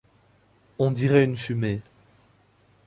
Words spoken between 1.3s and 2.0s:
fumée.